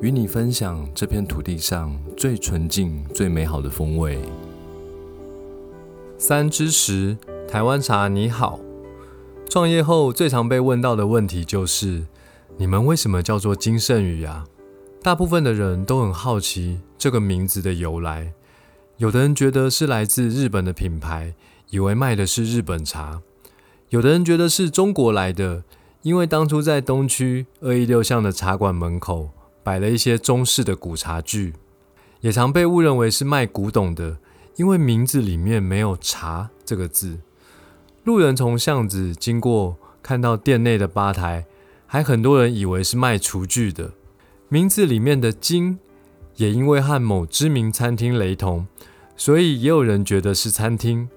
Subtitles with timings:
[0.00, 4.18] 与你分享这片土地上最纯净、最美好的风味。
[6.18, 7.16] 三之十，
[7.48, 8.58] 台湾茶你好。
[9.48, 12.06] 创业后最常被问到的问题就是：
[12.56, 14.46] 你们为什么叫做金圣宇啊？
[15.00, 18.32] 大部分的人都很好奇这个名字的由来。
[18.96, 21.34] 有的人觉得是来自日本的品牌，
[21.70, 23.20] 以为卖的是日本茶；
[23.90, 25.62] 有的人觉得是中国来的，
[26.02, 29.30] 因为当初在东区二一六巷的茶馆门口。
[29.64, 31.54] 摆了一些中式的古茶具，
[32.20, 34.18] 也常被误认为是卖古董的，
[34.56, 37.18] 因为名字里面没有“茶”这个字。
[38.04, 41.46] 路人从巷子经过，看到店内的吧台，
[41.86, 43.92] 还很多人以为是卖厨具的。
[44.50, 45.78] 名字里面的“金”
[46.36, 48.66] 也因为和某知名餐厅雷同，
[49.16, 51.08] 所以也有人觉得是餐厅。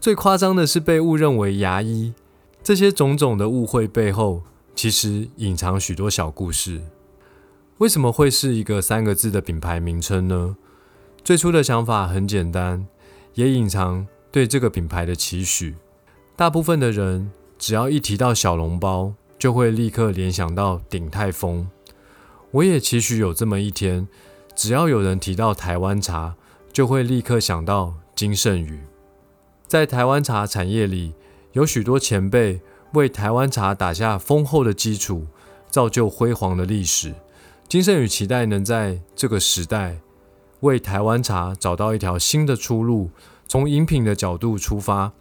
[0.00, 2.14] 最夸张的是被误认为牙医。
[2.62, 4.42] 这些种种的误会背后，
[4.74, 6.80] 其实隐藏许多小故事。
[7.80, 10.54] 为什么会是一个三个字的品牌名称呢？
[11.24, 12.86] 最初的想法很简单，
[13.32, 15.76] 也隐藏对这个品牌的期许。
[16.36, 21.70] 大部分的人只要一提到小笼包，就会立刻联想到鼎泰丰。
[22.50, 24.06] 我也期许有这么一天，
[24.54, 26.34] 只要有人提到台湾茶，
[26.70, 28.80] 就会立刻想到金圣宇。
[29.66, 31.14] 在台湾茶产业里，
[31.52, 32.60] 有许多前辈
[32.92, 35.26] 为台湾茶打下丰厚的基础，
[35.70, 37.14] 造就辉煌的历史。
[37.70, 40.00] 金盛宇期待能在这个时代
[40.58, 43.10] 为台湾茶找到一条新的出路，
[43.46, 45.12] 从饮品的角度出发，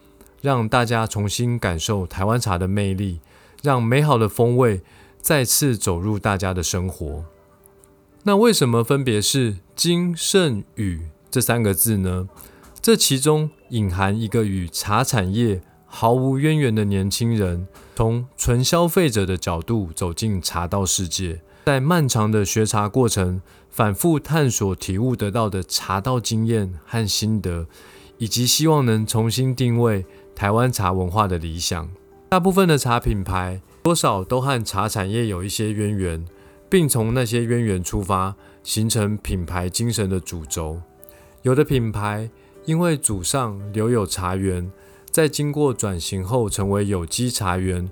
[0.42, 3.20] 让大家重新感受台湾茶的魅力，
[3.62, 4.82] 让美好的风味
[5.22, 7.24] 再次走入大家的生活。
[8.24, 12.28] 那为什么分别是金盛宇这三个字呢？
[12.82, 21.42] 这其中隐含一个与茶产业毫无渊源的年轻人，从纯消费者的角度走进茶道世界。
[21.70, 27.68] 在漫长的学茶过程，反复探索、体悟得到的茶道经验和心得，
[28.18, 30.04] 以及希望能重新定位
[30.34, 31.88] 台湾茶文化的理想。
[32.30, 36.26] 大部分的茶品牌多少都和茶产业有一些渊源，
[36.68, 40.82] 并从那些渊源出发，形成品牌精神的主轴。
[41.44, 42.32] 有的品牌
[42.66, 44.72] 因为祖上留有茶园，
[45.12, 47.88] 在经过转型后成为有机茶园。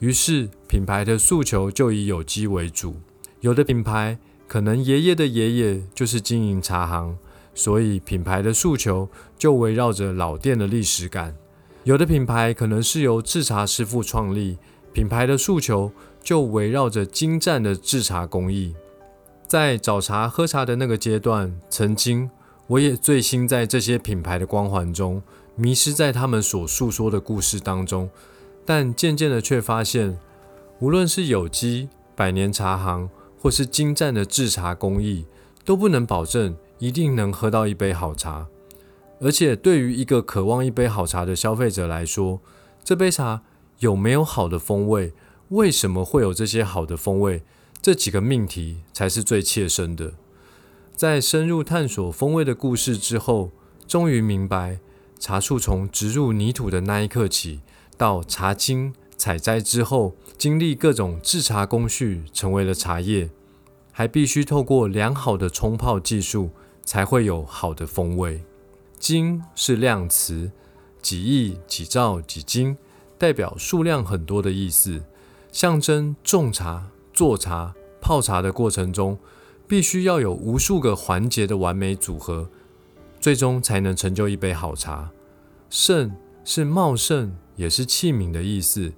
[0.00, 2.96] 于是，品牌的诉求就以有机为主。
[3.40, 4.18] 有的品牌
[4.48, 7.18] 可能爷爷的爷爷就是经营茶行，
[7.54, 11.36] 所以品牌的诉求就围绕着老店的历史感。
[11.84, 14.56] 有的品牌可能是由制茶师傅创立，
[14.94, 18.74] 品牌的诉求就围绕着精湛的制茶工艺。
[19.46, 22.30] 在找茶喝茶的那个阶段，曾经
[22.68, 25.22] 我也醉心在这些品牌的光环中，
[25.56, 28.08] 迷失在他们所诉说的故事当中。
[28.64, 30.18] 但渐渐的却发现，
[30.78, 35.26] 无论是有机、百年茶行，或是精湛的制茶工艺，
[35.64, 38.46] 都不能保证一定能喝到一杯好茶。
[39.20, 42.40] 而且，对于一个渴望一杯好茶的消费者来说，
[42.82, 43.42] 这杯茶
[43.80, 45.12] 有没有好的风味？
[45.48, 47.42] 为什么会有这些好的风味？
[47.82, 50.12] 这几个命题才是最切身的。
[50.94, 53.50] 在深入探索风味的故事之后，
[53.86, 54.78] 终于明白，
[55.18, 57.60] 茶树从植入泥土的那一刻起。
[58.00, 63.28] 到茶青采摘之后，经历各种制茶工序，成为了茶叶，
[63.92, 66.48] 还必须透过良好的冲泡技术，
[66.82, 68.42] 才会有好的风味。
[68.98, 70.50] 斤是量词，
[71.02, 72.74] 几亿、几兆、几斤，
[73.18, 75.02] 代表数量很多的意思，
[75.52, 79.18] 象征种茶、做茶、泡茶的过程中，
[79.68, 82.48] 必须要有无数个环节的完美组合，
[83.20, 85.10] 最终才能成就一杯好茶。
[85.68, 86.10] 盛
[86.46, 87.36] 是茂盛。
[87.60, 88.92] 也是器皿的意思。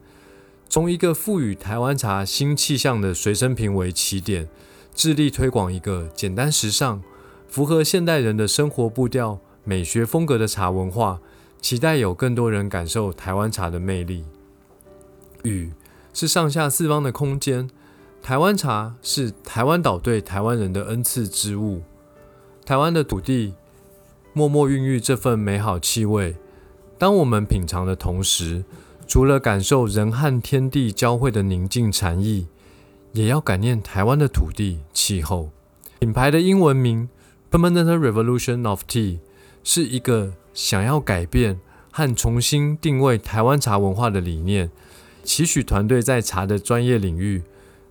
[0.69, 4.49] 从一个赋予台湾茶新气象的随身瓶为起点，
[4.95, 7.03] 致力推广一个简单时尚、
[7.49, 11.19] 符合现代人的生活步调、美学风格的茶文化，
[11.61, 14.25] 期待有更多人感受台湾茶的魅力。
[15.43, 15.73] 雨
[16.15, 17.69] 是上下四方的空间，
[18.23, 21.83] 台湾茶是台湾岛对台湾人的恩赐之物。
[22.65, 23.55] 台湾的土地
[24.33, 26.37] 默默孕育这份美好气味。
[27.03, 28.65] 当我们品尝的同时，
[29.09, 32.47] 除了感受人和天地交汇的宁静禅意，
[33.11, 35.51] 也要感念台湾的土地气候。
[35.99, 37.09] 品牌的英文名
[37.51, 39.19] Permanent Revolution of Tea
[39.65, 41.59] 是一个想要改变
[41.91, 44.71] 和重新定位台湾茶文化的理念，
[45.25, 47.43] 期许团队在茶的专业领域，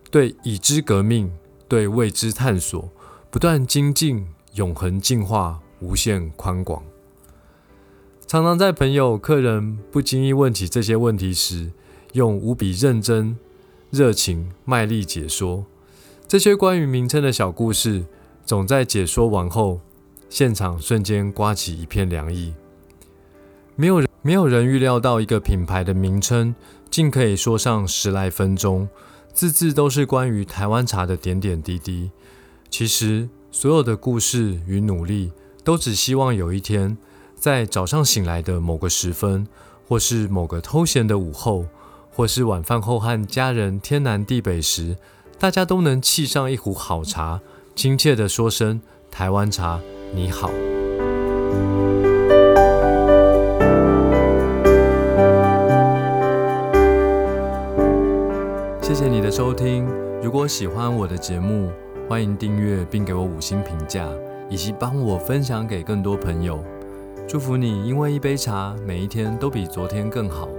[0.10, 1.30] 对已知革命，
[1.68, 2.90] 对未知探索，
[3.30, 6.81] 不断精进，永恒进化，无限宽广。
[8.31, 11.69] 常常在朋友、客人不经意问起这些问题时，
[12.13, 13.38] 用无比认真、
[13.89, 15.66] 热情、卖力解说
[16.30, 18.06] 这些关于名称的小故事，
[18.45, 19.81] 总在解说完后，
[20.30, 22.54] 现场瞬间刮起一片凉意。
[23.75, 26.56] 没有人，没有人预料到一个品牌的名称
[26.89, 28.88] 竟可以说上十来分钟，
[29.33, 32.12] 字字都是关于台湾茶的点点滴滴。
[32.69, 35.33] 其实，所有的故事与努力，
[35.66, 36.98] 都只希望有一天。
[37.42, 39.48] 在早上醒来的某个时分，
[39.88, 41.66] 或是某个偷闲的午后，
[42.12, 44.96] 或是晚饭后和家人天南地北时，
[45.40, 47.42] 大家都能沏上一壶好茶，
[47.76, 48.80] 亲切地说声
[49.10, 49.80] “台湾茶
[50.14, 50.52] 你好”。
[58.84, 59.88] 谢谢你的收听。
[60.22, 61.72] 如果喜欢我的节目，
[62.08, 64.08] 欢迎订阅并给我五星评价，
[64.48, 66.64] 以及帮我分享给更多朋友。
[67.31, 70.50] 祝福你，因为一杯茶，每一天都比昨天更好。